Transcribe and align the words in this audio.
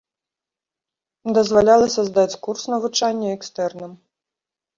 Дазвалялася 1.39 2.01
здаць 2.09 2.39
курс 2.47 2.63
навучання 2.73 3.27
экстэрнам. 3.37 3.91